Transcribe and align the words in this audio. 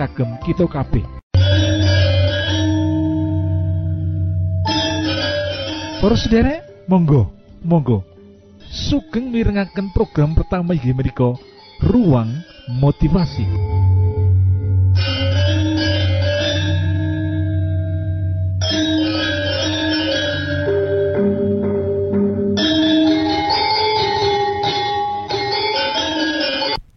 kagem 0.00 0.32
kita 0.40 0.64
kabeh 0.64 1.04
Para 6.00 6.16
monggo, 6.88 7.28
monggo. 7.60 8.00
Sugeng 8.64 9.28
mirengaken 9.28 9.92
program 9.92 10.32
pertama 10.32 10.72
inggih 10.72 10.96
menika 10.96 11.36
Ruang 11.84 12.40
Motivasi. 12.72 13.44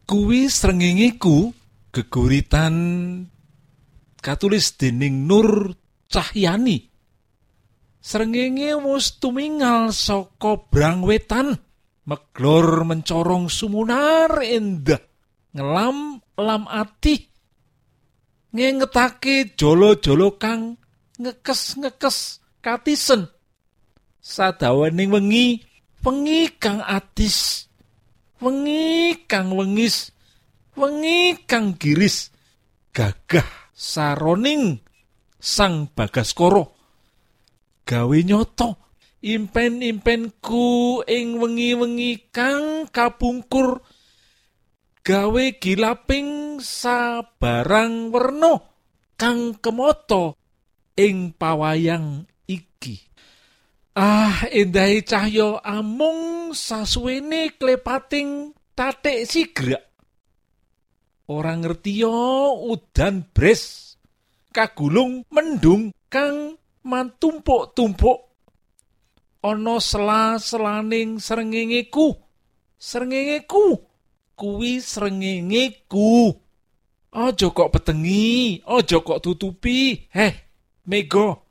Kuwi 0.07 0.47
srengenge 0.47 1.19
geguritan 1.93 2.75
katulis 4.17 4.73
dening 4.81 5.29
Nur 5.29 5.77
Cahyani. 6.09 6.89
Srengenge 8.03 8.75
wis 8.83 9.15
tumingal 9.21 9.95
saka 9.95 10.59
brang 10.67 11.05
wetan, 11.07 11.55
meglor 12.03 12.83
mencorong 12.83 13.47
sumunar 13.47 14.43
endah, 14.43 14.99
ngelam 15.55 16.19
lam 16.35 16.63
ati. 16.67 17.31
Ngengetake 18.53 19.55
jolo-jolo 19.55 20.35
kang 20.35 20.75
ngekes-ngekes 21.15 22.43
katisen. 22.59 23.31
Sadawaning 24.19 25.09
wengi, 25.09 25.63
wengi 26.05 26.53
kang 26.61 26.83
atis, 26.83 27.65
wengi 28.37 29.25
kang 29.25 29.55
wengis, 29.57 30.12
wengi 30.77 31.43
kang 31.45 31.77
giris, 31.77 32.33
gagah 32.93 33.45
saroning 33.73 34.81
sang 35.37 35.91
bagaskoro. 35.91 36.73
gawe 37.83 38.17
nyoto 38.23 38.79
impen-impenku 39.19 40.99
ing 41.03 41.39
wengi-wengi 41.39 42.31
kang 42.31 42.87
kapungkur 42.87 43.83
gawe 45.03 45.45
gilaping 45.59 46.59
sabarang 46.63 48.07
werna 48.11 48.55
kang 49.19 49.59
kemoto 49.59 50.39
ing 50.95 51.35
pawayang 51.35 52.23
iki. 52.47 53.03
Ah 53.93 54.47
endahe 54.49 55.05
cahya 55.05 55.59
amung 55.61 56.55
sasuwene 56.55 57.53
klepating 57.59 58.57
tatik 58.73 59.29
sigrak 59.29 59.92
ora 61.27 61.53
ngertiya 61.55 62.11
udan 62.63 63.27
bres. 63.31 63.95
Kagulung 64.53 65.25
mendung 65.33 65.95
kang 66.11 66.57
mantumpuk-tumpuk. 66.85 68.19
Ana 69.43 69.81
sela-selaning 69.81 71.17
srengengeku. 71.17 72.15
Srengengeku. 72.77 73.81
Kuwi 74.37 74.79
srengengeku. 74.79 76.37
Aja 77.13 77.47
kok 77.53 77.69
petengi 77.69 78.61
aja 78.65 78.97
kok 79.01 79.21
tutupi. 79.21 80.09
Heh 80.09 80.33
mego 80.89 81.45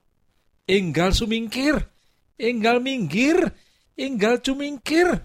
enggal 0.67 1.15
sumingkir 1.17 1.79
enggal 2.35 2.83
minggir 2.83 3.55
enggal 3.95 4.43
cumingkir. 4.43 5.23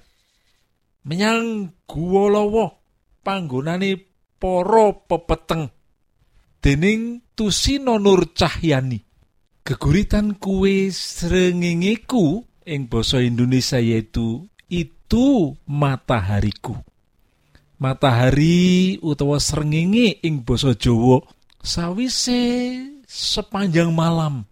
Menyang 1.08 1.72
guwa 1.88 2.30
lawa 2.30 2.66
panggonane 3.24 4.07
para 4.38 4.94
pepeteng. 5.06 5.70
Dening 6.62 7.22
Tusino 7.38 7.98
Nur 8.02 8.34
Cahyani. 8.34 9.02
Geguritan 9.68 10.40
kue 10.40 10.90
srengengeku 10.90 12.48
ing 12.64 12.88
basa 12.88 13.20
Indonesia 13.20 13.78
yaitu 13.78 14.48
itu 14.72 15.56
matahariku. 15.68 16.80
Matahari 17.78 18.98
utawa 19.04 19.38
srengenge 19.38 20.24
ing 20.24 20.42
basa 20.48 20.74
Jawa 20.74 21.22
sawise 21.60 22.40
sepanjang 23.06 23.92
malam. 23.92 24.48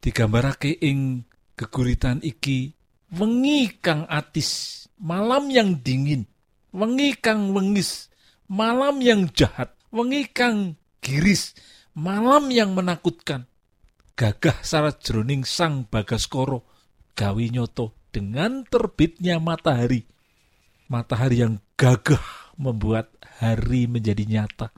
Digambarake 0.00 0.80
ing 0.80 1.28
geguritan 1.54 2.18
iki 2.24 2.74
wengi 3.14 3.78
kang 3.78 4.08
atis 4.10 4.84
malam 4.98 5.46
yang 5.52 5.78
dingin 5.78 6.26
wengi 6.74 7.14
kang 7.22 7.54
wengis 7.54 8.10
malam 8.50 9.00
yang 9.00 9.30
jahat 9.32 9.74
wengi 9.94 10.28
kang 10.30 10.76
giris. 11.04 11.54
Malam 11.94 12.50
yang 12.50 12.74
menakutkan 12.74 13.46
gagah 14.18 14.58
syarat 14.66 14.98
jroning 14.98 15.46
sang 15.46 15.86
bagaskoro 15.86 16.66
gawi 17.14 17.54
nyoto 17.54 17.94
dengan 18.10 18.66
terbitnya 18.66 19.38
matahari. 19.38 20.02
Matahari 20.90 21.46
yang 21.46 21.62
gagah 21.78 22.22
membuat 22.58 23.14
hari 23.38 23.86
menjadi 23.86 24.26
nyata. 24.26 24.74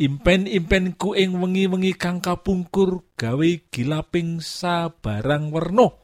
Impen-impenku 0.00 1.12
ing 1.16 1.36
wengi-wengi 1.40 1.92
kang 1.96 2.24
kapungkur 2.24 3.04
gawe 3.16 3.50
gilaping 3.68 4.40
sabarang 4.40 5.52
werno 5.52 6.00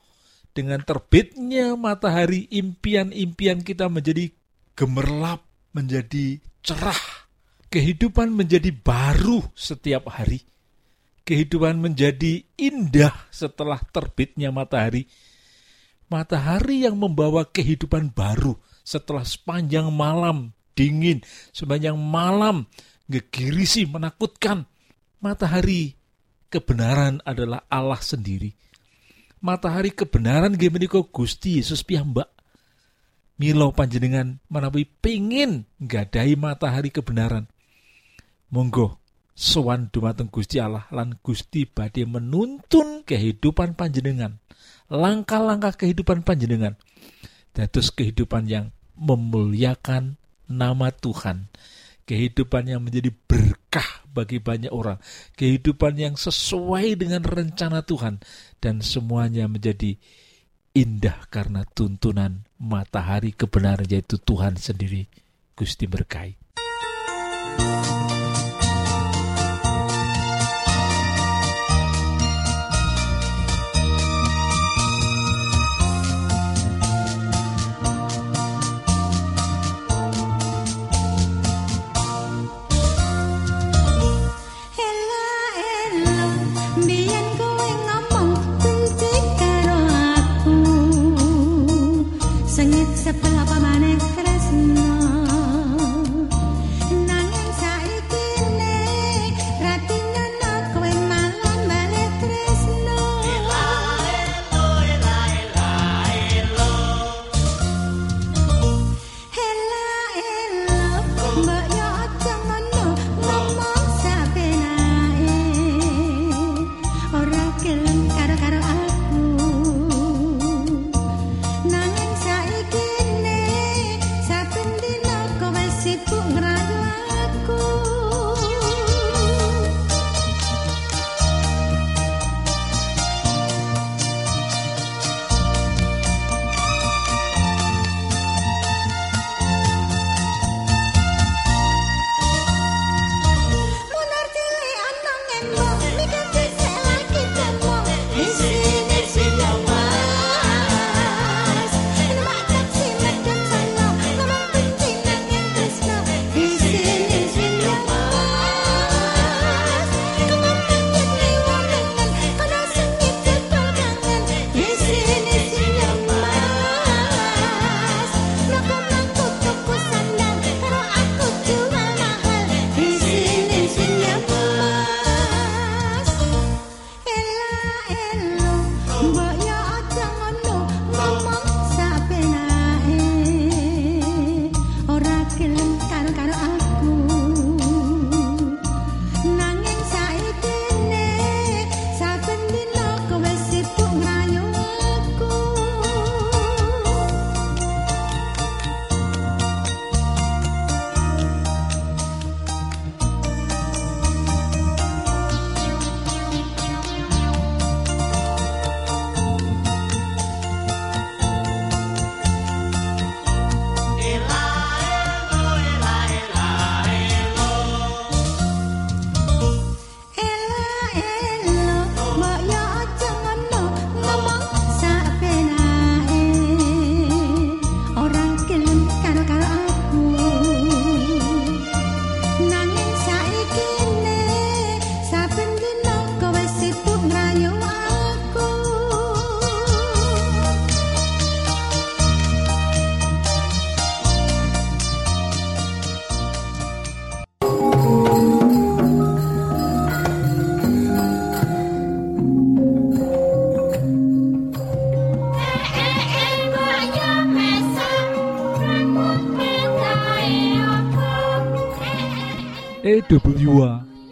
dengan 0.56 0.80
terbitnya 0.84 1.76
matahari 1.76 2.48
impian-impian 2.48 3.60
kita 3.60 3.92
menjadi 3.92 4.32
gemerlap 4.72 5.44
menjadi 5.76 6.40
cerah 6.66 6.98
kehidupan 7.70 8.34
menjadi 8.34 8.74
baru 8.74 9.46
setiap 9.54 10.10
hari 10.10 10.42
kehidupan 11.26 11.82
menjadi 11.82 12.46
indah 12.54 13.12
setelah 13.34 13.82
terbitnya 13.90 14.54
matahari. 14.54 15.10
Matahari 16.06 16.86
yang 16.86 16.94
membawa 16.94 17.42
kehidupan 17.42 18.14
baru 18.14 18.54
setelah 18.86 19.26
sepanjang 19.26 19.90
malam 19.90 20.54
dingin, 20.78 21.18
sepanjang 21.50 21.98
malam 21.98 22.70
ngegirisi 23.10 23.90
menakutkan. 23.90 24.70
Matahari 25.18 25.98
kebenaran 26.46 27.18
adalah 27.26 27.66
Allah 27.66 27.98
sendiri. 27.98 28.54
Matahari 29.42 29.90
kebenaran 29.90 30.54
menika 30.54 31.02
Gusti 31.02 31.58
Yesus 31.58 31.82
piyambak. 31.82 32.30
Milo 33.36 33.72
panjenengan 33.76 34.40
menawi 34.48 34.88
pingin 34.88 35.68
nggadahi 35.76 36.40
matahari 36.40 36.88
kebenaran. 36.88 37.48
Monggo 38.48 38.96
sowan 39.36 39.92
dumateng 39.92 40.32
Gusti 40.32 40.56
Allah 40.56 40.88
lan 40.88 41.20
Gusti 41.20 41.68
badhe 41.68 42.08
menuntun 42.08 43.04
kehidupan 43.04 43.76
panjenengan 43.76 44.40
langkah-langkah 44.88 45.76
kehidupan 45.76 46.24
panjenengan 46.24 46.80
dados 47.52 47.92
kehidupan 47.92 48.48
yang 48.48 48.72
memuliakan 48.96 50.16
nama 50.48 50.88
Tuhan 50.88 51.52
kehidupan 52.08 52.72
yang 52.72 52.80
menjadi 52.80 53.12
berkah 53.28 54.06
bagi 54.08 54.40
banyak 54.40 54.72
orang 54.72 54.96
kehidupan 55.36 56.00
yang 56.00 56.14
sesuai 56.16 56.96
dengan 56.96 57.20
rencana 57.20 57.84
Tuhan 57.84 58.24
dan 58.64 58.80
semuanya 58.80 59.44
menjadi 59.52 60.00
indah 60.76 61.24
karena 61.32 61.64
tuntunan 61.64 62.44
matahari 62.60 63.32
kebenaran 63.32 63.88
yaitu 63.88 64.20
Tuhan 64.20 64.60
sendiri. 64.60 65.08
Gusti 65.56 65.88
berkahi 65.88 66.36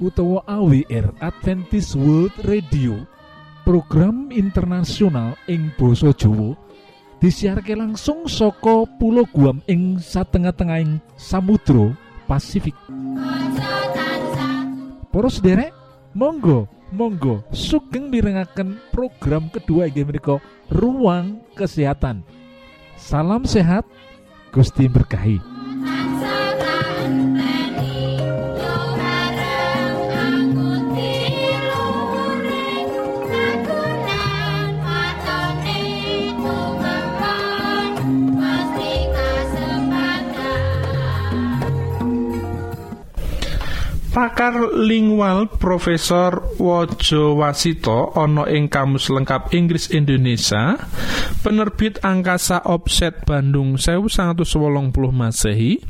utawa 0.03 0.43
AWR 0.49 1.15
Adventist 1.23 1.95
World 1.95 2.35
Radio 2.47 3.07
program 3.63 4.29
internasional 4.35 5.39
ing 5.47 5.71
Boso 5.79 6.11
Jowo 6.11 6.59
disiharke 7.23 7.73
langsung 7.79 8.27
soko 8.27 8.85
pulau 8.99 9.25
Guam 9.31 9.63
ing 9.71 9.97
satengah-tengahing 9.97 11.01
Samudro 11.17 11.95
Pasifik. 12.29 12.77
Poros 15.09 15.39
derek 15.39 15.73
Monggo 16.13 16.67
Monggo 16.95 17.43
sugeng 17.51 18.11
mirengaken 18.11 18.79
program 18.95 19.51
kedua 19.51 19.91
menika 19.91 20.39
ruang 20.71 21.43
kesehatan. 21.55 22.23
Salam 22.95 23.43
sehat 23.43 23.83
Gusti 24.55 24.87
berkahi 24.87 25.54
Pakar 44.15 44.71
lingual 44.79 45.51
Profesor 45.51 46.55
Wojo 46.63 47.35
Wasito 47.35 48.15
ana 48.15 48.47
ing 48.47 48.71
Kamus 48.71 49.11
Lengkap 49.11 49.51
Inggris 49.51 49.91
Indonesia 49.91 50.79
penerbit 51.43 51.99
Angkasa 51.99 52.63
Offset 52.63 53.27
Bandung 53.27 53.75
1980 53.75 54.39
Masehi 55.11 55.83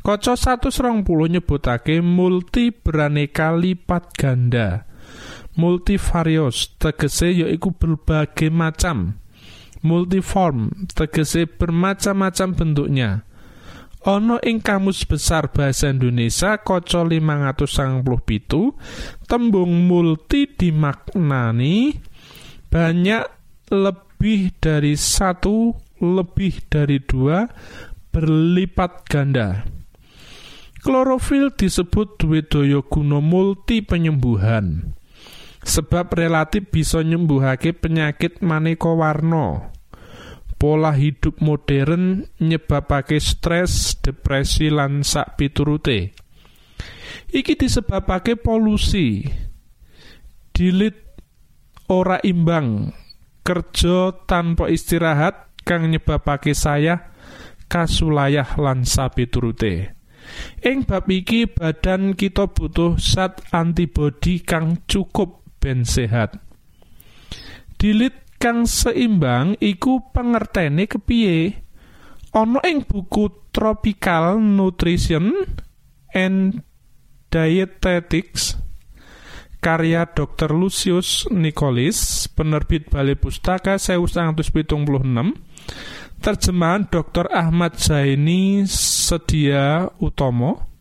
Kaca 0.00 0.40
120 0.40 1.04
nyebutake 1.28 2.00
multi 2.00 2.72
beraneka 2.72 3.52
lipat 3.52 4.08
ganda. 4.16 4.88
Multivarios 5.60 6.80
tegese 6.80 7.28
yaiku 7.44 7.76
berbagai 7.76 8.48
macam. 8.48 9.20
Multiform 9.84 10.88
tegese 10.96 11.44
bermacam-macam 11.44 12.48
bentuknya 12.56 13.26
Ono 14.06 14.38
ing 14.38 14.62
kamus 14.62 15.02
besar 15.02 15.50
bahasa 15.50 15.90
Indonesia 15.90 16.62
kaca 16.62 17.02
597 17.02 19.26
tembung 19.26 19.90
multi 19.90 20.46
dimaknani 20.46 21.98
banyak 22.70 23.26
lebih 23.74 24.54
dari 24.62 24.94
satu 24.94 25.74
lebih 25.98 26.70
dari 26.70 27.02
dua 27.02 27.50
berlipat 28.14 28.92
ganda. 29.10 29.66
Klorofil 30.86 31.50
disebut 31.58 32.22
duwe 32.22 32.46
daya 32.46 32.86
guna 32.86 33.18
multi 33.18 33.82
penyembuhan 33.82 34.94
sebab 35.66 36.14
relatif 36.14 36.70
bisa 36.70 37.02
nyembuhake 37.02 37.74
penyakit 37.74 38.38
maneka 38.38 38.94
warna 38.94 39.74
pola 40.56 40.92
hidup 40.96 41.40
modern 41.44 42.24
nyebabake 42.40 43.20
stres, 43.20 44.00
depresi 44.00 44.72
lan 44.72 45.04
sak 45.04 45.36
piturute. 45.36 46.16
Iki 47.32 47.54
disebabake 47.60 48.40
polusi. 48.40 49.24
Dilit 50.56 50.96
ora 51.92 52.16
imbang, 52.24 52.90
kerja 53.44 54.16
tanpa 54.24 54.72
istirahat 54.72 55.52
kang 55.62 55.92
nyebabake 55.92 56.56
saya 56.56 57.12
kasulayah 57.70 58.56
lan 58.56 58.82
sapiturute. 58.82 59.94
Ing 60.66 60.82
bab 60.82 61.06
iki 61.06 61.46
badan 61.46 62.18
kita 62.18 62.50
butuh 62.50 62.98
zat 62.98 63.46
antibodi 63.54 64.42
kang 64.42 64.82
cukup 64.90 65.46
ben 65.62 65.86
sehat. 65.86 66.34
Dilit 67.78 68.25
kang 68.36 68.68
seimbang 68.68 69.56
iku 69.58 70.12
pengertene 70.12 70.84
kepiye 70.84 71.66
ana 72.36 72.60
ing 72.68 72.84
buku 72.84 73.48
Tropical 73.52 74.36
Nutrition 74.36 75.32
and 76.12 76.60
Dietetics 77.32 78.60
karya 79.64 80.04
Dr. 80.06 80.52
Lucius 80.52 81.24
Nicholis 81.32 82.28
penerbit 82.30 82.92
Balai 82.92 83.16
Pustaka 83.16 83.80
1976 83.80 84.62
terjemahan 86.20 86.86
Dr. 86.86 87.32
Ahmad 87.32 87.80
Zaini 87.80 88.68
Sedia 88.68 89.88
Utomo 89.98 90.76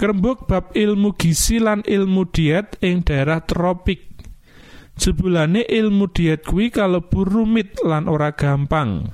Kerembuk 0.00 0.48
bab 0.48 0.72
ilmu 0.72 1.12
gizi 1.12 1.60
lan 1.60 1.84
ilmu 1.84 2.32
diet 2.32 2.80
ing 2.80 3.04
daerah 3.04 3.44
tropik 3.44 4.09
jebulane 5.00 5.64
ilmu 5.64 6.12
diet 6.12 6.44
kuwi 6.44 6.68
kalebu 6.68 7.24
rumit 7.24 7.80
lan 7.80 8.04
ora 8.04 8.36
gampang. 8.36 9.08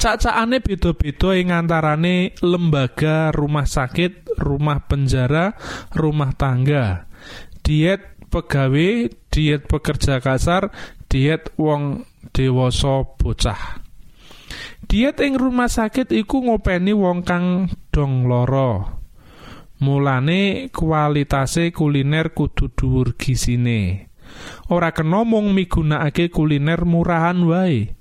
Cacakane 0.00 0.64
beda-beda 0.64 1.36
ing 1.36 1.52
antarane 1.52 2.32
lembaga 2.40 3.28
rumah 3.36 3.68
sakit 3.68 4.40
rumah 4.40 4.88
penjara 4.88 5.52
rumah 5.92 6.32
tangga. 6.32 7.04
Diet 7.60 8.16
pegawai 8.32 9.12
diet 9.28 9.68
pekerja 9.68 10.24
kasar 10.24 10.72
diet 11.12 11.52
wong 11.60 12.08
dewasa 12.32 13.04
bocah. 13.20 13.84
Diet 14.88 15.20
ing 15.20 15.36
rumah 15.36 15.68
sakit 15.68 16.08
iku 16.16 16.48
ngopeni 16.48 16.96
wong 16.96 17.20
kang 17.20 17.68
dong 17.92 18.24
loro 18.24 18.99
Mulane 19.80 20.68
kualitase 20.68 21.72
kuliner 21.72 22.36
kudu 22.36 22.68
dhuwur 22.76 23.16
gisine. 23.16 24.12
Ora 24.68 24.92
kena 24.92 25.24
mung 25.24 25.56
migunakake 25.56 26.28
kuliner 26.28 26.84
murahan 26.84 27.40
wae. 27.48 27.96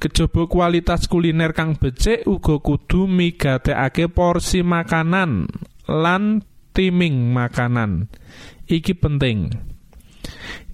Kejaba 0.00 0.48
kualitas 0.48 1.04
kuliner 1.04 1.52
kang 1.52 1.76
becik 1.76 2.24
uga 2.24 2.56
kudu 2.64 3.04
migatekake 3.04 4.08
porsi 4.08 4.64
makanan 4.64 5.44
lan 5.84 6.40
timing 6.72 7.36
makanan. 7.36 8.08
Iki 8.64 8.96
penting. 8.96 9.52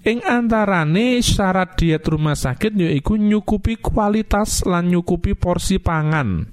Ing 0.07 0.23
antarane 0.23 1.19
syarat 1.19 1.75
diet 1.75 2.07
rumah 2.07 2.39
sakit 2.39 2.79
yaiku 2.79 3.19
nyukupi 3.19 3.83
kualitas 3.83 4.63
lan 4.63 4.95
nyukupi 4.95 5.35
porsi 5.35 5.83
pangan. 5.83 6.47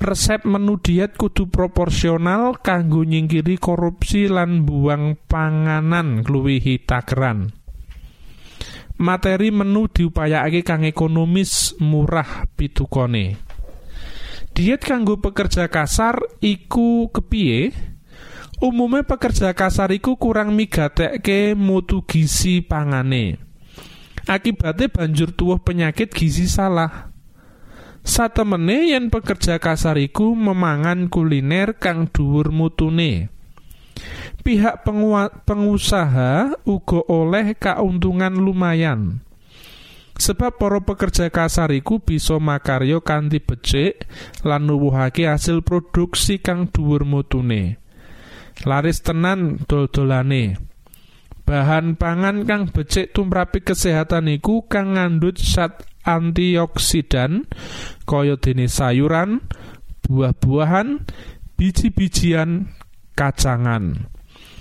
Resep 0.00 0.48
menu 0.48 0.80
diet 0.80 1.20
kudu 1.20 1.52
proporsional 1.52 2.56
kanggo 2.64 3.04
nyingkiri 3.04 3.60
korupsi 3.60 4.32
lan 4.32 4.64
buang 4.64 5.20
panganan 5.28 6.24
ngluwihi 6.24 6.88
takeran. 6.88 7.52
Materi 8.96 9.52
menu 9.52 9.92
diupayakake 9.92 10.64
kang 10.64 10.88
ekonomis 10.88 11.76
murah 11.84 12.48
pitukone. 12.56 13.36
Diet 14.56 14.80
kanggo 14.80 15.20
pekerja 15.20 15.68
kasar 15.68 16.20
iku 16.40 17.12
kepiye? 17.12 17.72
Umume 18.60 19.04
pekerja 19.04 19.56
kasar 19.56 19.92
iku 19.92 20.20
kurang 20.20 20.52
migatekke 20.52 21.56
mutu 21.56 22.04
gizi 22.04 22.60
pangane. 22.60 23.40
Akibate 24.28 24.92
banjur 24.92 25.32
tuwuh 25.32 25.64
penyakit 25.64 26.12
gizi 26.12 26.44
salah 26.44 27.09
satemene 28.02 28.94
yen 28.94 29.12
pekerja 29.12 29.60
kasar 29.60 30.00
iku 30.00 30.32
memangan 30.32 31.12
kuliner 31.12 31.76
kang 31.76 32.08
dhuwur 32.08 32.52
mutune. 32.52 33.28
Pihak 34.40 34.88
pengusaha 35.44 36.56
uga 36.64 37.00
oleh 37.12 37.52
kauntungan 37.60 38.32
lumayan. 38.32 39.20
Sebab 40.20 40.60
para 40.60 40.80
pekerja 40.84 41.32
kasar 41.32 41.72
iku 41.72 42.00
bisa 42.00 42.36
makarya 42.36 43.00
kanthi 43.00 43.40
becik 43.40 44.04
lan 44.44 44.68
nuwuhake 44.68 45.24
hasil 45.24 45.64
produksi 45.64 46.40
kang 46.40 46.68
dhuwur 46.68 47.08
mutune. 47.08 47.80
Laris 48.68 49.00
tenan 49.00 49.64
dol-dolane. 49.64 50.60
Bahan 51.48 51.96
pangan 51.96 52.44
kang 52.44 52.68
becik 52.68 53.16
tumrapi 53.16 53.64
kesehatan 53.64 54.28
iku 54.28 54.68
kang 54.68 54.94
ngandut 54.96 55.40
zat 55.40 55.89
antioksidan 56.04 57.48
kaya 58.08 58.36
dene 58.40 58.66
sayuran, 58.66 59.44
buah-buahan, 60.06 61.06
biji-bijian, 61.54 62.72
kacangan. 63.14 64.10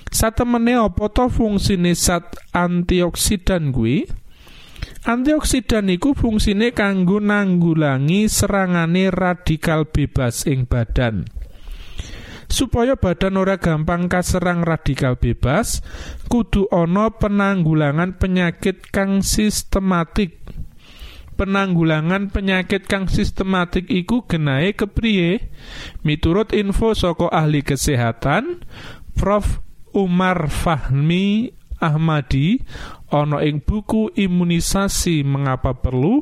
Satemene 0.10 0.74
apa 0.76 1.06
to 1.14 1.30
fungsine 1.30 1.94
zat 1.94 2.34
antioksidan 2.52 3.70
kuwi? 3.70 4.10
Antioksidan 5.06 5.88
iku 5.94 6.12
fungsine 6.18 6.76
kanggo 6.76 7.24
nanggulangi 7.24 8.28
serangane 8.28 9.14
radikal 9.14 9.88
bebas 9.88 10.44
ing 10.50 10.68
badan. 10.68 11.30
Supaya 12.50 12.98
badan 12.98 13.38
ora 13.38 13.62
gampang 13.62 14.10
kaserang 14.10 14.66
radikal 14.66 15.16
bebas, 15.22 15.86
kudu 16.26 16.66
ana 16.74 17.14
penanggulangan 17.14 18.18
penyakit 18.18 18.90
kang 18.90 19.22
sistematik 19.22 20.42
penanggulangan 21.40 22.28
penyakit 22.36 22.84
kang 22.92 23.08
sistematik 23.08 23.88
iku 23.88 24.28
genahe 24.28 24.76
kepriye? 24.76 25.48
Miturut 26.04 26.52
info 26.52 26.92
saka 26.92 27.32
ahli 27.32 27.64
kesehatan 27.64 28.68
Prof. 29.16 29.64
Umar 29.90 30.54
Fahmi 30.54 31.50
Ahmadi 31.82 32.62
ana 33.10 33.42
ing 33.42 33.64
buku 33.64 34.14
imunisasi 34.14 35.26
mengapa 35.26 35.74
perlu? 35.74 36.22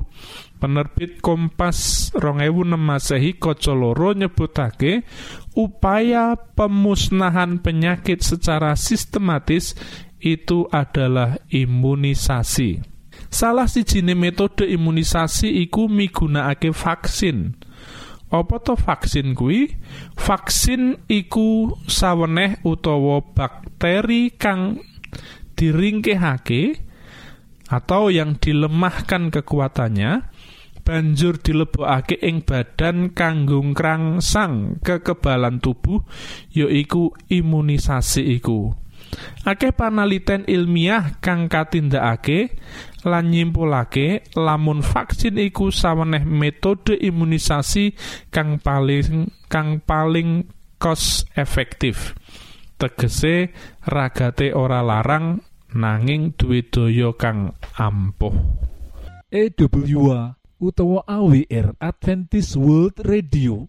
Penerbit 0.57 1.21
Kompas 1.21 2.09
2006 2.17 2.79
Masehi 2.79 3.37
kaca 3.37 3.73
loro 3.77 4.15
nyebutake 4.15 5.05
upaya 5.53 6.33
pemusnahan 6.33 7.61
penyakit 7.61 8.25
secara 8.25 8.73
sistematis 8.73 9.77
itu 10.17 10.65
adalah 10.73 11.37
imunisasi. 11.51 12.96
Salah 13.27 13.67
sijine 13.67 14.15
metode 14.15 14.65
imunisasi 14.65 15.61
iku 15.67 15.91
migunakake 15.91 16.71
vaksin. 16.71 17.59
Apa 18.27 18.59
to 18.59 18.75
vaksin 18.75 19.35
kuwi? 19.35 19.71
Vaksin 20.19 20.99
iku 21.07 21.75
saweneh 21.87 22.59
utawa 22.67 23.23
bakteri 23.23 24.35
kang 24.35 24.83
diringkehake 25.55 26.83
atau 27.67 28.07
yang 28.11 28.39
dilemahkan 28.39 29.31
kekuatannya 29.31 30.27
banjur 30.87 31.35
dilebokake 31.43 32.15
ing 32.23 32.47
badan 32.47 33.11
kanggo 33.11 33.59
sang 34.23 34.79
kekebalan 34.79 35.59
tubuh 35.59 35.99
yaiku 36.55 37.11
imunisasi 37.27 38.39
iku. 38.39 38.86
Akeh 39.47 39.71
panaliten 39.71 40.43
ilmiah 40.43 41.23
kang 41.23 41.47
katindakake 41.47 42.59
lan 43.07 43.31
nyimpulake 43.31 44.27
lamun 44.35 44.83
vaksin 44.83 45.39
iku 45.39 45.71
saweneh 45.71 46.27
metode 46.27 46.99
imunisasi 46.99 47.95
kang 48.27 48.59
paling 48.59 49.31
kang 49.47 49.79
paling 49.79 50.51
cost 50.75 51.31
efektif. 51.39 52.11
Tegese 52.77 53.55
ragate 53.87 54.53
ora 54.53 54.83
larang 54.85 55.41
nanging 55.73 56.35
duwe 56.37 56.67
daya 56.67 57.15
kang 57.15 57.55
ampuh. 57.79 58.35
EWA 59.27 60.37
utawa 60.57 61.03
AWR 61.05 61.77
Adventist 61.77 62.55
World 62.55 63.01
Radio 63.05 63.67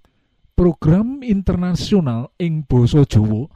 program 0.58 1.20
internasional 1.22 2.34
ing 2.40 2.66
Boso 2.66 3.06
Jowo 3.06 3.50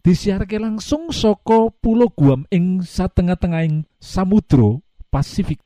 disiarke 0.00 0.56
langsung 0.56 1.12
soko 1.12 1.70
pulau 1.70 2.08
Guam 2.12 2.48
ing 2.48 2.80
satengah-tengahing 2.84 3.84
Samudro 4.00 4.80
Pasifik. 5.12 5.60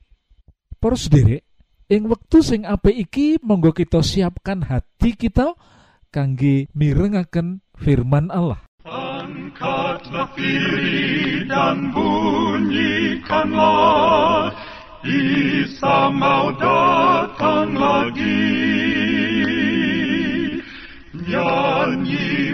Poros 0.78 1.08
derek 1.08 1.46
ing 1.88 2.08
wektu 2.10 2.42
sing 2.42 2.66
apik 2.66 2.96
iki 2.96 3.38
monggo 3.40 3.70
kita 3.72 4.02
siapkan 4.02 4.64
hati 4.66 5.14
kita 5.14 5.54
kangge 6.10 6.66
mirengaken 6.74 7.62
firman 7.78 8.30
Allah. 8.30 8.62
Angkatlah 8.84 10.28
diri 10.36 11.48
dan 11.48 11.90
bunyikanlah. 11.94 13.62
Isa 15.04 16.08
mau 16.12 16.48
datang 16.56 17.76
lagi. 17.76 18.56
Nyanyi 21.12 22.53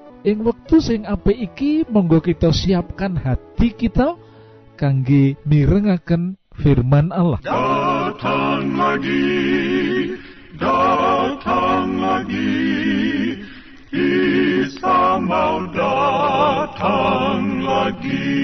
ing 0.21 0.45
wektu 0.45 0.77
sing 0.77 1.01
apik 1.09 1.33
iki 1.33 1.81
monggo 1.89 2.21
kita 2.21 2.53
siapkan 2.53 3.17
hati 3.17 3.73
kita 3.73 4.13
kangge 4.77 5.33
mirengaken 5.49 6.37
firman 6.53 7.09
Allah 7.09 7.41
Datang 7.41 8.77
lagi, 8.77 10.13
datang 10.59 11.89
lagi, 11.97 12.53
Isa 13.89 15.17
mau 15.17 15.65
datang 15.73 17.41
lagi. 17.65 18.37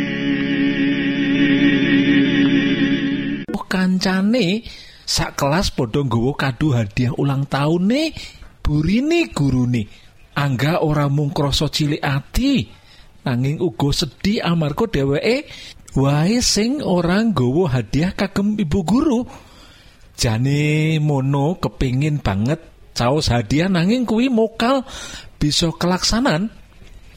Oh, 3.53 3.65
kancane 3.69 4.65
sak 5.05 5.37
kelas 5.37 5.69
padha 5.77 6.01
nggawa 6.01 6.33
kado 6.33 6.73
hadiah 6.73 7.13
ulang 7.21 7.45
tahune 7.45 8.17
burine 8.65 9.29
gurune 9.29 10.06
angga 10.37 10.85
ora 10.85 11.09
mung 11.09 11.33
krasa 11.33 11.65
cilik 11.65 12.05
ati. 12.05 12.69
Nanging 13.25 13.57
uga 13.57 13.89
sedih 13.89 14.45
amarga 14.45 14.85
dheweke. 14.85 15.49
Wae 15.97 16.37
sing 16.45 16.85
ora 16.85 17.17
nggawa 17.25 17.73
hadiah 17.73 18.13
kagem 18.13 18.53
ibu 18.53 18.85
guru. 18.85 19.25
Jane 20.13 20.97
mono 21.01 21.57
kepingin 21.57 22.21
banget 22.21 22.61
caos 22.93 23.33
hadiah 23.33 23.69
nanging 23.69 24.05
kuwi 24.05 24.29
mokal 24.29 24.85
bisa 25.41 25.73
kelaksanan. 25.73 26.53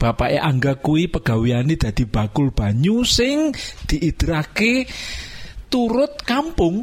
Bapake 0.01 0.41
angga 0.41 0.81
kuwi 0.81 1.13
pegaweane 1.13 1.77
dadi 1.77 2.09
bakul 2.09 2.49
banyu 2.49 3.05
sing 3.05 3.53
diidrake 3.85 4.89
turut 5.69 6.17
kampung. 6.25 6.81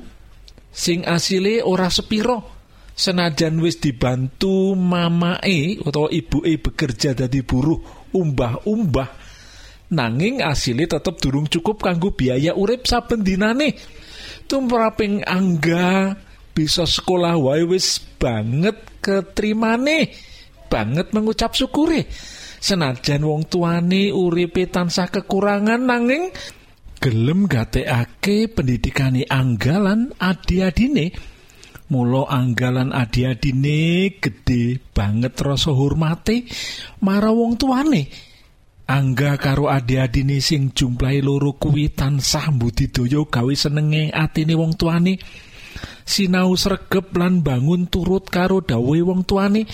Sing 0.70 1.02
asile 1.02 1.58
ora 1.66 1.90
sepiro 1.90 2.57
senajan 2.98 3.62
wis 3.62 3.78
dibantu 3.78 4.74
mamae 4.74 5.78
utawa 5.78 6.10
ibuke 6.10 6.58
bekerja 6.58 7.14
dadi 7.14 7.46
buruh 7.46 8.10
umbah-umbah 8.10 9.08
nanging 9.94 10.42
asile 10.42 10.90
tetep 10.90 11.22
durung 11.22 11.46
cukup 11.46 11.80
kanggo 11.80 12.12
biaya 12.12 12.52
urip 12.58 12.84
saben 12.84 13.22
dinane. 13.22 13.78
Tumraping 14.48 15.28
angga 15.28 16.16
bisa 16.56 16.88
sekolah 16.88 17.36
wae 17.36 17.62
wis 17.68 18.00
banget 18.00 18.80
ketrimane 19.04 20.10
banget 20.66 21.12
mengucap 21.14 21.54
syukure. 21.54 22.08
Senajan 22.58 23.22
wong 23.22 23.46
tuane 23.46 24.10
uripe 24.10 24.66
tansah 24.66 25.06
kekurangan 25.06 25.78
nanging 25.78 26.34
gelem 26.98 27.46
gatekake 27.46 28.50
pendidikane 28.50 29.22
anggalan 29.30 30.10
adi-adine 30.18 31.37
Mula 31.88 32.28
anggalan 32.28 32.92
adi-adine 32.92 34.12
gede 34.20 34.76
banget 34.92 35.40
rasa 35.40 35.72
hormate 35.72 36.44
marang 37.00 37.32
wong 37.32 37.52
tuane. 37.56 38.12
Angga 38.88 39.40
karo 39.40 39.72
adi-adine 39.72 40.40
sing 40.44 40.76
jumlahe 40.76 41.24
loro 41.24 41.56
kuwi 41.56 41.88
tansah 41.92 42.52
mbudidaya 42.52 43.24
gawe 43.24 43.54
senenge 43.56 44.12
atine 44.12 44.52
wong 44.52 44.76
tuane. 44.76 45.16
Sinau 46.04 46.56
sregep 46.56 47.12
lan 47.16 47.40
bangun 47.40 47.88
turut 47.88 48.28
karo 48.28 48.60
dawuhe 48.60 49.00
wong 49.04 49.24
tuane. 49.24 49.64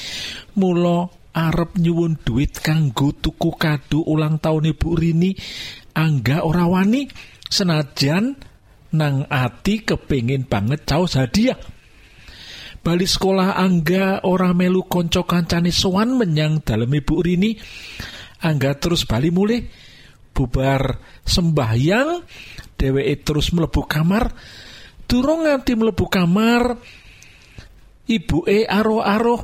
Mula 0.55 1.11
arep 1.35 1.79
nyuwun 1.83 2.23
duit 2.23 2.63
kanggo 2.63 3.11
tuku 3.11 3.59
kado 3.59 4.07
ulang 4.07 4.39
tahun 4.39 4.71
Ibu 4.71 4.91
Rini. 4.95 5.35
Angga 5.99 6.47
ora 6.47 6.67
wani 6.67 7.11
senajan 7.51 8.39
nang 8.95 9.27
ati 9.27 9.83
kepingin 9.83 10.47
banget 10.47 10.87
caos 10.87 11.19
hadiah. 11.19 11.59
Bali 12.85 13.09
sekolah 13.09 13.57
Angga 13.57 14.29
ora 14.29 14.53
melu 14.53 14.85
kanca 14.85 15.25
kancane 15.25 15.73
sowan 15.73 16.21
menyang 16.21 16.61
dalem 16.61 17.01
Ibu 17.01 17.15
Rini. 17.25 17.57
Angga 18.45 18.77
terus 18.77 19.09
bali 19.09 19.33
mulih 19.33 19.65
bubar 20.37 21.01
sembahyang 21.25 22.21
dheweke 22.77 23.25
terus 23.25 23.57
mlebu 23.57 23.89
kamar. 23.89 24.29
Durung 25.09 25.49
nganti 25.49 25.73
mlebu 25.73 26.05
kamar 26.13 26.77
ibuke 28.05 28.69
aro-aro 28.69 29.37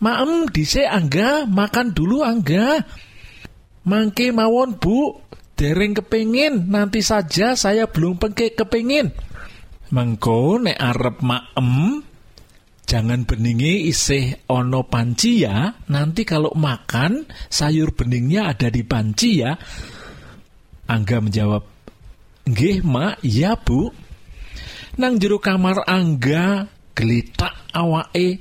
maem 0.00 0.48
dhisik 0.48 0.88
Angga 0.88 1.44
makan 1.44 1.92
dulu 1.92 2.24
Angga. 2.24 2.80
Mangke 3.86 4.34
mawon 4.34 4.82
Bu 4.82 5.14
dereng 5.54 5.94
kepingin 5.94 6.72
nanti 6.72 7.00
saja 7.00 7.54
saya 7.54 7.88
belum 7.88 8.18
pengke 8.20 8.52
kepingin 8.52 9.14
mengko 9.88 10.58
nek 10.58 10.76
arep 10.76 11.16
maem 11.22 12.02
jangan 12.86 13.26
beningi 13.26 13.90
isih 13.90 14.46
ono 14.46 14.86
panci 14.86 15.42
ya. 15.42 15.74
Nanti 15.90 16.22
kalau 16.22 16.54
makan 16.54 17.26
sayur 17.50 17.92
beningnya 17.92 18.54
ada 18.54 18.70
di 18.70 18.86
panci 18.86 19.42
ya. 19.42 19.52
Angga 20.86 21.18
menjawab 21.18 21.62
nggih 22.46 22.86
mak 22.86 23.20
iya 23.26 23.58
bu. 23.58 23.90
Nang 24.96 25.18
jero 25.20 25.42
kamar 25.42 25.84
Angga 25.84 26.70
gelitak 26.94 27.74
awake. 27.74 28.40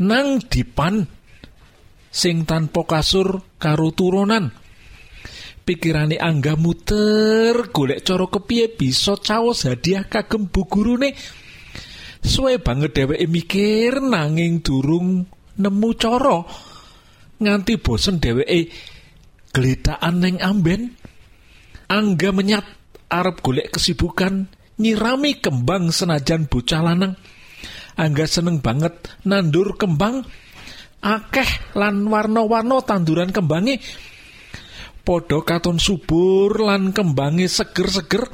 Nang 0.00 0.38
dipan 0.46 1.04
sing 2.08 2.46
tanpa 2.46 2.86
kasur 2.86 3.58
karo 3.58 3.90
turunan. 3.90 4.54
Pikirane 5.60 6.16
angga 6.16 6.56
muter 6.56 7.68
golek 7.70 8.02
cara 8.02 8.26
kepiye 8.26 8.72
bisa 8.74 9.14
caos 9.20 9.68
hadiah 9.68 10.08
kagem 10.08 10.48
bu 10.48 10.66
gurune 10.66 11.14
suwe 12.20 12.60
banget 12.60 12.96
dheweke 12.96 13.26
mikir 13.26 14.00
nanging 14.00 14.60
durung 14.60 15.24
nemu 15.60 15.90
cara 15.96 16.44
nganti 17.40 17.80
bosen 17.80 18.20
dheweke 18.20 18.70
gletaan 19.50 20.22
ning 20.22 20.36
amben. 20.38 20.94
Angga 21.90 22.30
menyat 22.30 22.62
arep 23.10 23.42
golek 23.42 23.74
kesibukan 23.74 24.46
nyirami 24.78 25.42
kembang 25.42 25.90
senajan 25.90 26.46
bocah 26.46 26.86
lanang. 26.86 27.18
Angga 27.98 28.30
seneng 28.30 28.62
banget 28.62 29.10
nandur 29.26 29.74
kembang 29.74 30.22
akeh 31.02 31.74
lan 31.74 32.06
warna-warna 32.06 32.78
tanduran 32.86 33.34
kembange. 33.34 33.82
Padha 35.02 35.42
katon 35.42 35.82
subur 35.82 36.62
lan 36.62 36.94
kembange 36.94 37.50
seger-seger 37.50 38.30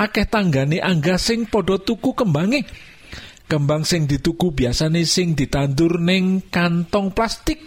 akeh 0.00 0.24
tanggane 0.24 0.80
angga 0.80 1.20
sing 1.20 1.44
padha 1.44 1.76
tuku 1.76 2.16
kembange 2.16 2.64
kembang 3.52 3.84
sing 3.84 4.08
dituku 4.08 4.56
biasane 4.56 5.04
sing 5.04 5.36
ditandur 5.36 6.00
ning 6.00 6.48
kantong 6.48 7.12
plastik. 7.12 7.60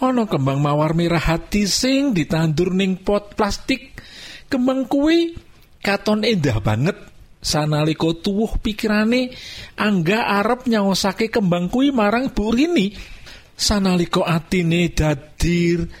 Ana 0.00 0.24
kembang 0.24 0.64
mawar 0.64 0.96
merah 0.96 1.20
hati 1.20 1.68
sing 1.68 2.16
ditandur 2.16 2.72
ning 2.72 3.04
pot 3.04 3.36
plastik. 3.36 4.00
Kembang 4.48 4.88
kuwi 4.88 5.36
katon 5.84 6.24
endah 6.24 6.64
banget. 6.64 6.96
Sanalika 7.44 8.08
tuwuh 8.18 8.56
pikirane 8.56 9.30
angga 9.76 10.40
arep 10.40 10.64
nyaosake 10.64 11.28
kembang 11.28 11.68
kuwi 11.68 11.92
marang 11.92 12.32
Bu 12.32 12.48
Rini. 12.48 12.96
Sanalika 13.52 14.24
atine 14.24 14.88
dadir 14.96 15.92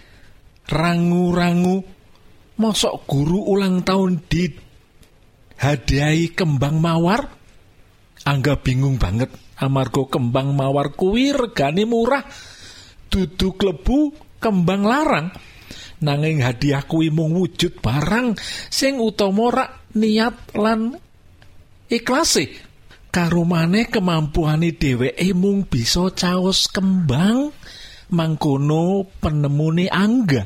rangu-rangu 0.72 1.84
mosok 2.56 3.04
guru 3.04 3.44
ulang 3.44 3.84
tahun 3.84 4.24
di 4.24 4.50
hadiahi 5.60 6.32
kembang 6.32 6.80
mawar 6.80 7.37
angga 8.28 8.60
bingung 8.60 9.00
banget. 9.00 9.32
Amarga 9.58 10.06
kembang 10.06 10.52
mawar 10.52 10.92
kuwi 10.92 11.32
regane 11.32 11.88
murah. 11.88 12.22
Dudu 13.08 13.56
klebu 13.56 14.12
kembang 14.38 14.84
larang. 14.84 15.32
Nanging 15.98 16.44
hadiah 16.44 16.86
kuwi 16.86 17.10
mung 17.10 17.34
wujud 17.34 17.82
barang 17.82 18.38
sing 18.70 19.02
utama 19.02 19.50
rak 19.50 19.70
niat 19.98 20.54
lan 20.54 20.94
ikhlase. 21.90 22.68
Karo 23.08 23.42
maneh 23.42 23.88
kemampuane 23.88 24.76
dheweke 24.76 25.32
mung 25.34 25.66
bisa 25.66 26.12
caos 26.14 26.70
kembang 26.70 27.50
mangkono 28.14 29.10
penemune 29.18 29.90
angga. 29.90 30.44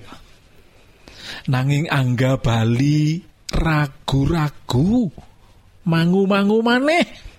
Nanging 1.53 1.91
angga 1.91 2.39
bali 2.41 3.21
ragu-ragu 3.53 5.11
mangu-mangu 5.85 6.59
maneh 6.65 7.32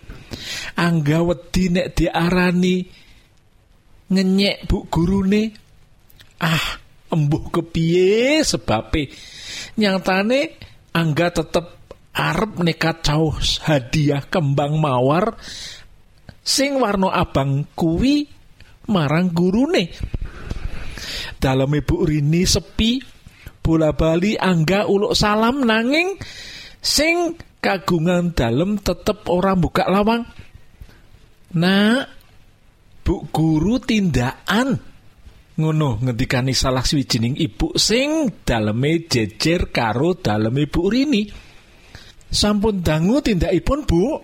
angga 0.77 1.19
wedi 1.23 1.73
nek 1.73 1.87
diarani 1.97 2.77
ngenyek 4.09 4.57
bu 4.69 4.77
gurune. 4.87 5.43
Ah 6.43 6.81
embuh 7.13 7.49
kepiye 7.53 8.41
sebabe? 8.41 9.09
Nyatane 9.77 10.39
angga 10.93 11.29
tetep 11.29 11.65
arep 12.13 12.61
nekat 12.61 13.01
caos 13.01 13.57
hadiah 13.65 14.21
kembang 14.29 14.77
mawar 14.77 15.33
sing 16.45 16.77
warna 16.77 17.09
abang 17.09 17.65
kuwi 17.73 18.29
marang 18.89 19.33
gurune. 19.33 19.89
Dalam 21.39 21.71
ibu 21.75 22.05
Rini 22.07 22.43
sepi 22.47 23.01
bola 23.63 23.95
bali 23.95 24.35
angga 24.35 24.87
uluk 24.87 25.15
salam 25.15 25.63
nanging 25.63 26.19
sing 26.83 27.35
kagungan 27.63 28.35
dalem 28.35 28.75
tetep 28.75 29.23
ora 29.31 29.55
buka 29.55 29.87
lawang. 29.87 30.27
Nah 31.55 32.03
bu 33.07 33.23
guru 33.31 33.79
tindakan. 33.79 34.91
Ngono 35.53 36.01
ngendikani 36.01 36.51
salah 36.51 36.81
swijining 36.81 37.37
ibu 37.37 37.77
sing 37.77 38.41
daleme 38.41 39.05
jejer 39.05 39.69
karo 39.69 40.17
daleme 40.17 40.65
Bu 40.65 40.89
Rini. 40.89 41.29
Sampun 42.33 42.81
dangu 42.81 43.21
tindakipun 43.21 43.85
Bu? 43.85 44.17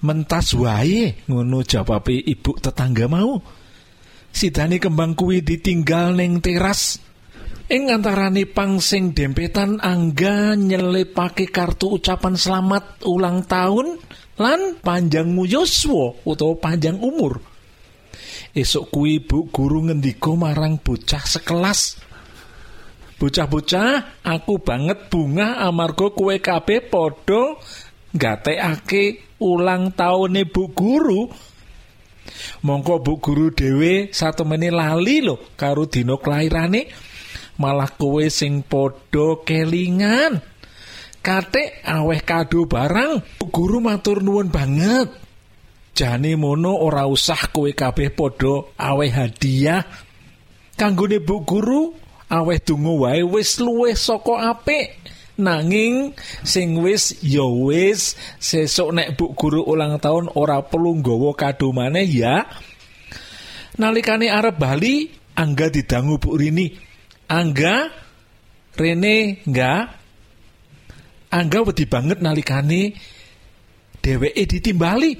Mentas 0.00 0.56
wae 0.56 1.20
ngono 1.28 1.60
jawabe 1.60 2.16
ibu 2.16 2.56
tetangga 2.56 3.12
mau. 3.12 3.36
Sidane 4.32 4.80
kembang 4.80 5.12
kuwi 5.12 5.44
ditinggal 5.44 6.16
ning 6.16 6.40
teras 6.40 7.09
ing 7.70 7.86
antarane 7.86 8.50
pang 8.50 8.82
sing 8.82 9.14
dempetan 9.14 9.78
angga 9.78 10.58
nyelepake 10.58 11.54
kartu 11.54 12.02
ucapan 12.02 12.34
selamat 12.34 13.06
ulang 13.06 13.46
tahun 13.46 13.94
lan 14.42 14.82
panjangmu 14.82 15.46
yuswa 15.46 16.18
utawa 16.26 16.58
panjang 16.58 16.98
umur. 16.98 17.38
Esok 18.50 18.90
kuwi 18.90 19.22
bu 19.22 19.46
guru 19.54 19.86
ngendika 19.86 20.34
marang 20.34 20.82
bocah 20.82 21.22
sekelas. 21.22 22.02
Bocah-bocah 23.22 24.18
aku 24.26 24.58
banget 24.58 25.06
bunga 25.06 25.62
amarga 25.62 26.10
kue 26.10 26.42
kabeh 26.42 26.90
padha 26.90 27.54
nggatekake 28.10 29.38
ulang 29.38 29.94
tahune 29.94 30.42
bu 30.42 30.74
guru. 30.74 31.30
Mongko 32.66 32.98
bu 32.98 33.22
guru 33.22 33.54
dhewe 33.54 34.10
satemene 34.10 34.74
lali 34.74 35.22
lho 35.22 35.54
karo 35.54 35.86
dina 35.86 36.18
kelairane 36.18 37.09
malah 37.60 37.92
kowe 37.92 38.24
sing 38.32 38.64
padha 38.64 39.44
kelingan. 39.44 40.40
Katik 41.20 41.84
aweh 41.84 42.24
kado 42.24 42.64
barang 42.64 43.20
guru 43.52 43.84
matur 43.84 44.24
nuwun 44.24 44.48
banget. 44.48 45.12
Jane 45.92 46.32
mono 46.40 46.80
ora 46.80 47.04
usah 47.04 47.52
kowe 47.52 47.68
kabeh 47.68 48.08
padha 48.16 48.64
aweh 48.80 49.12
hadiah. 49.12 49.84
Kanggone 50.80 51.20
bu 51.20 51.44
guru 51.44 51.92
aweh 52.32 52.56
donga 52.64 52.92
wae 52.96 53.20
wis 53.20 53.60
luwih 53.60 53.92
saka 53.92 54.56
apik. 54.56 54.96
Nanging 55.40 56.16
sing 56.44 56.80
wis 56.80 57.16
ya 57.20 57.44
wis 57.44 58.16
sesuk 58.40 58.92
nek 58.96 59.16
bu 59.20 59.36
guru 59.36 59.60
ulang 59.64 60.00
tahun 60.00 60.32
ora 60.36 60.64
perlu 60.64 61.04
nggawa 61.04 61.36
kado 61.36 61.68
maneh 61.76 62.08
ya. 62.08 62.48
Nalikane 63.76 64.32
arep 64.32 64.56
bali 64.56 65.08
angga 65.36 65.68
didangu 65.68 66.16
bu 66.16 66.36
Rini 66.36 66.89
angga 67.30 67.94
Rene 68.74 69.44
enggak 69.46 69.92
angga 71.30 71.58
wedi 71.62 71.86
banget 71.86 72.18
nalikane 72.18 72.96
dheweke 74.02 74.44
ditimbali. 74.48 75.12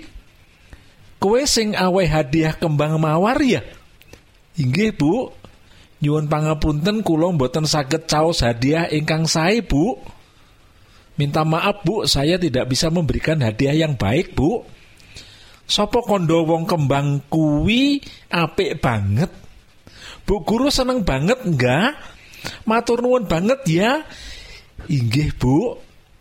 Kowe 1.20 1.40
sing 1.44 1.76
aweh 1.76 2.08
hadiah 2.08 2.56
kembang 2.56 2.96
mawar 2.96 3.36
ya? 3.44 3.60
Inggih 4.56 4.96
bu. 4.96 5.28
Nyuwun 6.00 6.32
pangapunten 6.32 7.04
kula 7.04 7.28
mboten 7.36 7.68
saged 7.68 8.08
caos 8.08 8.40
hadiah 8.40 8.88
ingkang 8.88 9.28
sae 9.28 9.60
bu. 9.60 10.00
Minta 11.20 11.44
maaf 11.44 11.84
bu 11.84 12.08
saya 12.08 12.40
tidak 12.40 12.72
bisa 12.72 12.88
memberikan 12.88 13.36
hadiah 13.44 13.76
yang 13.76 14.00
baik 14.00 14.32
bu. 14.32 14.64
Sopo 15.68 16.00
kondo 16.00 16.48
wong 16.48 16.64
kembang 16.64 17.28
kuwi 17.28 18.00
apik 18.32 18.80
banget 18.80 19.30
Bu 20.24 20.42
guru 20.44 20.68
seneng 20.68 21.02
banget 21.02 21.40
enggak? 21.42 21.96
Matur 22.64 23.04
nuwun 23.04 23.28
banget 23.28 23.60
ya. 23.68 24.04
Inggih 24.88 25.36
bu. 25.36 25.76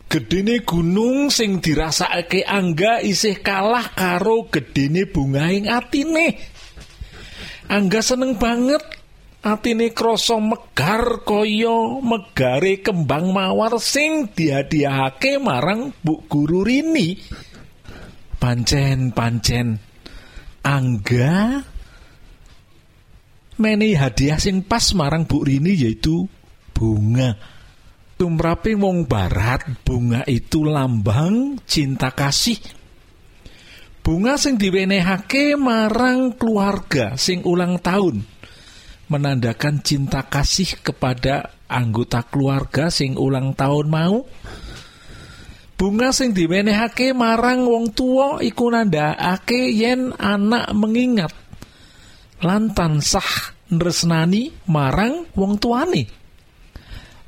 Gedene 0.10 0.66
gunung 0.66 1.30
sing 1.30 1.62
dirasakake 1.62 2.42
angga 2.42 2.98
isih 2.98 3.46
kalah 3.46 3.94
karo 3.94 4.50
gedene 4.50 5.06
bungaing 5.06 5.70
atine. 5.70 6.42
Angga 7.70 8.02
seneng 8.02 8.42
banget. 8.42 8.82
Atine 9.40 9.96
krasa 9.96 10.36
megar 10.36 11.24
kaya 11.24 12.04
megare 12.04 12.84
kembang 12.84 13.32
mawar 13.32 13.80
sing 13.80 14.28
dihadiahake 14.36 15.40
marang 15.40 15.96
Bu 16.04 16.28
Guru 16.28 16.68
Rini. 16.68 17.16
Pancen-pancen 18.36 19.80
angga 20.60 21.64
menehi 23.60 23.94
hadiah 23.94 24.40
sing 24.40 24.64
pas 24.64 24.96
marang 24.96 25.28
Bu 25.28 25.44
Rini 25.44 25.76
yaitu 25.76 26.26
bunga. 26.72 27.36
Tumrape 28.20 28.76
wong 28.76 29.08
barat, 29.08 29.64
bunga 29.84 30.28
itu 30.28 30.64
lambang 30.68 31.60
cinta 31.64 32.12
kasih. 32.12 32.60
Bunga 34.04 34.36
sing 34.40 34.56
diwenehake 34.58 35.54
marang 35.60 36.34
keluarga 36.36 37.14
sing 37.20 37.46
ulang 37.46 37.78
tahun 37.80 38.26
menandakan 39.10 39.82
cinta 39.82 40.26
kasih 40.30 40.80
kepada 40.86 41.54
anggota 41.66 42.22
keluarga 42.26 42.94
sing 42.94 43.18
ulang 43.18 43.58
tahun 43.58 43.90
mau 43.90 44.26
bunga 45.78 46.10
sing 46.14 46.34
diwenehake 46.34 47.14
marang 47.18 47.66
wong 47.66 47.90
tua 47.94 48.38
iku 48.42 48.70
nandhakake 48.70 49.74
yen 49.74 50.14
anak 50.18 50.70
mengingat 50.78 51.34
lan 52.44 52.72
tansah 52.72 53.56
nresnani 53.70 54.52
marang 54.68 55.30
wong 55.36 55.60
tuane. 55.62 56.04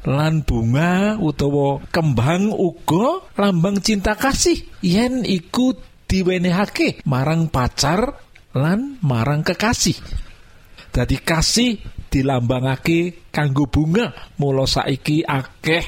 Lan 0.02 0.42
bunga 0.42 1.22
utawa 1.22 1.78
kembang 1.94 2.50
uga 2.50 3.22
lambang 3.38 3.78
cinta 3.86 4.18
kasih 4.18 4.58
yen 4.82 5.22
iku 5.22 5.78
diwenehake 6.10 7.06
marang 7.06 7.54
pacar 7.54 8.18
lan 8.58 8.98
marang 9.06 9.46
kekasih. 9.46 9.96
Dadi 10.92 11.22
kasih 11.22 11.80
dilambangake 12.12 13.30
kanggo 13.32 13.70
bunga. 13.70 14.12
Mula 14.42 14.68
saiki 14.68 15.24
akeh 15.24 15.86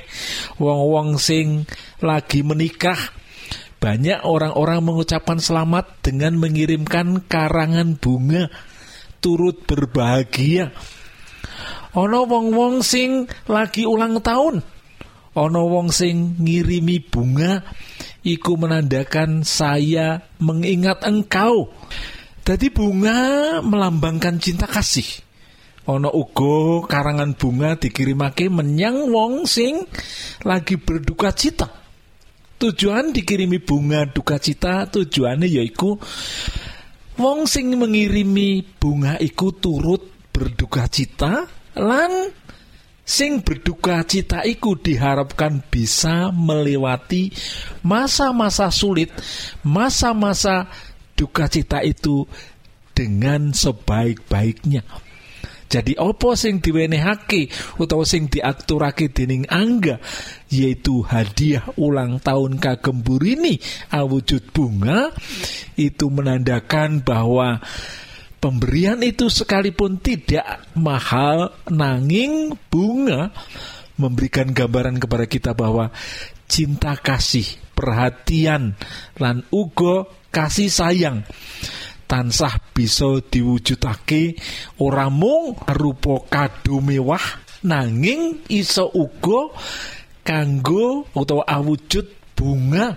wong-wong 0.62 1.20
sing 1.20 1.68
lagi 2.00 2.46
menikah. 2.46 2.98
Banyak 3.84 4.24
orang-orang 4.24 4.80
mengucapkan 4.80 5.44
selamat 5.44 6.00
dengan 6.00 6.40
mengirimkan 6.40 7.28
karangan 7.28 8.00
bunga 8.00 8.48
turut 9.24 9.64
berbahagia. 9.64 10.76
Ana 11.96 12.28
wong-wong 12.28 12.84
sing 12.84 13.32
lagi 13.48 13.88
ulang 13.88 14.20
tahun. 14.20 14.60
Ana 15.34 15.62
wong 15.64 15.96
sing 15.96 16.36
ngirimi 16.44 17.00
bunga. 17.08 17.64
Iku 18.24 18.60
menandakan 18.60 19.48
saya 19.48 20.20
mengingat 20.44 21.08
engkau. 21.08 21.72
Dadi 22.44 22.68
bunga 22.68 23.60
melambangkan 23.64 24.36
cinta 24.44 24.68
kasih. 24.68 25.08
Ana 25.88 26.12
uga 26.12 26.88
karangan 26.88 27.36
bunga 27.36 27.76
dikirimake 27.80 28.52
menyang 28.52 29.08
wong 29.12 29.48
sing 29.48 29.88
lagi 30.44 30.76
berduka 30.76 31.32
cita. 31.32 31.68
Tujuan 32.60 33.12
dikirimi 33.12 33.60
bunga 33.60 34.08
duka 34.08 34.40
cita 34.40 34.88
tujuannya 34.88 35.52
yaiku 35.52 36.00
wong 37.20 37.46
sing 37.46 37.74
mengirimi 37.76 38.66
bunga 38.78 39.18
iku 39.22 39.54
turut 39.56 40.32
berduka 40.34 40.90
cita 40.90 41.46
lan 41.78 42.34
sing 43.04 43.44
berduka 43.44 44.02
cita 44.08 44.48
iku 44.48 44.80
diharapkan 44.80 45.60
bisa 45.68 46.32
melewati 46.32 47.30
masa-masa 47.84 48.72
sulit, 48.72 49.12
masa-masa 49.62 50.72
duka 51.14 51.52
cita 51.52 51.84
itu 51.84 52.24
dengan 52.96 53.52
sebaik-baiknya. 53.52 54.88
Jadi 55.74 55.98
opo 55.98 56.38
sing 56.38 56.62
diwenehake 56.62 57.50
utawa 57.82 58.06
sing 58.06 58.30
diaturake 58.30 59.10
dening 59.10 59.50
angga 59.50 59.98
yaitu 60.54 61.02
hadiah 61.02 61.66
ulang 61.82 62.22
tahun 62.22 62.62
kagem 62.62 63.02
burini 63.02 63.58
awujud 63.90 64.54
bunga 64.54 65.10
itu 65.74 66.14
menandakan 66.14 67.02
bahwa 67.02 67.58
pemberian 68.38 69.02
itu 69.02 69.34
sekalipun 69.34 69.98
tidak 69.98 70.46
mahal 70.78 71.50
nanging 71.66 72.54
bunga 72.70 73.34
memberikan 73.98 74.54
gambaran 74.54 75.02
kepada 75.02 75.26
kita 75.26 75.52
bahwa 75.58 75.90
cinta 76.46 76.94
kasih, 76.94 77.50
perhatian 77.74 78.78
lan 79.18 79.42
ugo 79.50 80.06
kasih 80.30 80.70
sayang 80.70 81.26
tansah 82.14 82.62
bisa 82.78 83.26
diwujudake 83.26 84.38
ora 84.86 85.10
mung 85.10 85.58
arupa 85.66 86.22
kado 86.30 86.78
mewah 86.78 87.42
nanging 87.66 88.46
iso 88.54 88.86
uga 88.94 89.50
kanggo 90.22 91.10
utawa 91.18 91.42
awujud 91.50 92.38
bunga 92.38 92.94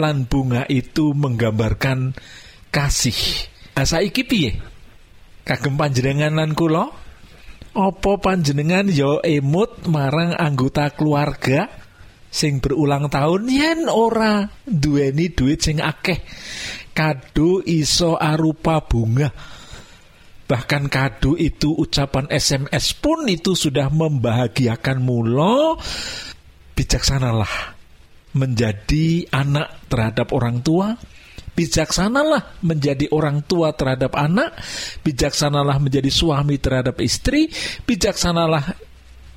lan 0.00 0.24
bunga 0.24 0.64
itu 0.72 1.12
menggambarkan 1.12 2.16
kasih. 2.72 3.44
Nah, 3.76 3.84
saiki 3.84 4.24
piye? 4.24 4.56
Kagem 5.44 5.76
panjenengan 5.76 6.32
lan 6.32 6.56
kula? 6.56 6.88
Apa 7.76 8.12
panjenengan 8.24 8.88
ya 8.88 9.20
emut 9.20 9.84
marang 9.84 10.32
anggota 10.32 10.88
keluarga 10.96 11.68
sing 12.32 12.64
berulang 12.64 13.12
tahun 13.12 13.52
yen 13.52 13.80
ora 13.92 14.48
duweni 14.64 15.28
duit 15.28 15.60
sing 15.60 15.84
akeh 15.84 16.24
kado 16.96 17.60
iso 17.60 18.16
arupa 18.16 18.80
bunga. 18.80 19.28
Bahkan 20.46 20.88
kado 20.88 21.36
itu 21.36 21.76
ucapan 21.76 22.32
SMS 22.32 22.96
pun 22.96 23.28
itu 23.28 23.52
sudah 23.52 23.92
membahagiakan 23.92 25.04
mulo. 25.04 25.76
Bijaksanalah 26.72 27.76
menjadi 28.32 29.28
anak 29.28 29.90
terhadap 29.92 30.32
orang 30.32 30.64
tua. 30.64 30.96
Bijaksanalah 31.56 32.60
menjadi 32.64 33.08
orang 33.16 33.40
tua 33.48 33.72
terhadap 33.72 34.12
anak, 34.12 34.60
bijaksanalah 35.00 35.80
menjadi 35.80 36.12
suami 36.12 36.60
terhadap 36.60 37.00
istri, 37.00 37.48
bijaksanalah 37.88 38.76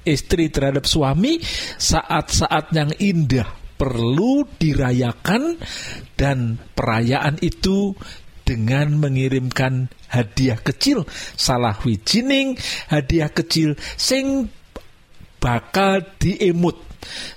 istri 0.03 0.51
terhadap 0.51 0.83
suami 0.83 1.39
saat-saat 1.79 2.75
yang 2.75 2.91
indah 2.99 3.68
perlu 3.79 4.43
dirayakan 4.59 5.55
dan 6.19 6.59
perayaan 6.75 7.39
itu 7.39 7.95
dengan 8.43 8.99
mengirimkan 8.99 9.87
hadiah 10.11 10.59
kecil 10.59 11.07
salah 11.39 11.79
wijining 11.87 12.59
hadiah 12.91 13.31
kecil 13.31 13.79
sing 13.95 14.51
bakal 15.39 16.03
diemut 16.19 16.75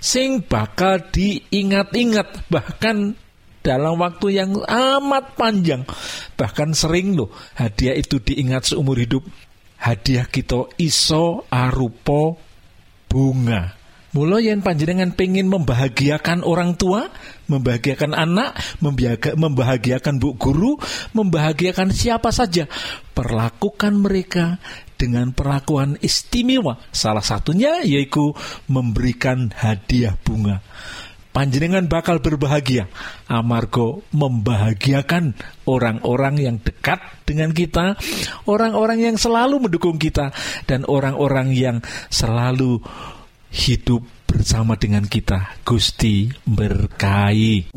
sing 0.03 0.43
bakal 0.43 0.99
diingat-ingat 1.15 2.51
bahkan 2.51 3.15
dalam 3.63 4.03
waktu 4.03 4.43
yang 4.43 4.59
amat 4.67 5.39
panjang 5.39 5.87
bahkan 6.35 6.75
sering 6.75 7.15
loh 7.15 7.31
hadiah 7.55 7.95
itu 7.95 8.19
diingat 8.19 8.67
seumur 8.67 8.99
hidup. 8.99 9.23
Hadiah 9.83 10.31
kita 10.31 10.71
iso 10.79 11.43
arupo 11.51 12.39
bunga 13.11 13.82
Mula 14.13 14.45
yen 14.45 14.61
panjenengan 14.61 15.17
pengen 15.17 15.49
membahagiakan 15.49 16.45
orang 16.45 16.77
tua, 16.77 17.09
membahagiakan 17.49 18.13
anak, 18.13 18.61
membahagiakan 19.41 20.21
bu 20.21 20.37
guru, 20.37 20.77
membahagiakan 21.17 21.89
siapa 21.97 22.29
saja, 22.29 22.69
perlakukan 23.17 23.97
mereka 23.97 24.61
dengan 25.01 25.33
perlakuan 25.33 25.97
istimewa. 26.05 26.77
Salah 26.93 27.25
satunya 27.25 27.81
yaitu 27.81 28.37
memberikan 28.69 29.49
hadiah 29.57 30.13
bunga. 30.21 30.61
Panjenengan 31.33 31.89
bakal 31.89 32.21
berbahagia 32.21 32.93
amargo 33.25 34.05
membahagiakan 34.13 35.33
orang-orang 35.65 36.37
yang 36.37 36.57
dekat 36.61 37.01
dengan 37.25 37.57
kita, 37.57 37.97
orang-orang 38.45 39.09
yang 39.09 39.17
selalu 39.17 39.57
mendukung 39.57 39.97
kita 39.97 40.37
dan 40.69 40.85
orang-orang 40.85 41.57
yang 41.57 41.81
selalu 42.13 42.85
hidup 43.53 44.03
bersama 44.25 44.81
dengan 44.81 45.05
kita. 45.05 45.61
Gusti 45.63 46.33
berkahi. 46.49 47.77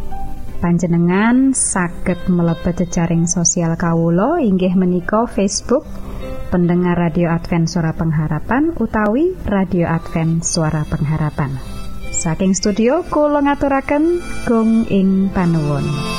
Panjenengan 0.61 1.57
saged 1.57 2.29
mlebet 2.29 2.85
jejaring 2.85 3.25
sosial 3.25 3.73
Kawulo 3.73 4.37
inggih 4.37 4.77
menika 4.77 5.25
Facebook 5.25 5.89
pendengar 6.53 6.93
radio 7.01 7.33
Advent 7.33 7.65
suara 7.65 7.97
pengharapan 7.97 8.69
utawi 8.77 9.33
radio 9.49 9.89
Advent 9.89 10.45
suara 10.45 10.85
pengharapan. 10.85 11.57
Saking 12.13 12.53
studio 12.53 13.01
kula 13.09 13.41
ngaturaken 13.41 14.21
gong 14.45 14.85
ing 14.93 15.33
panuwun 15.33 16.10